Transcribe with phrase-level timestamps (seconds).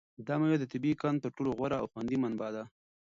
[0.27, 2.63] دا مېوه د طبیعي قند تر ټولو غوره او خوندي منبع ده.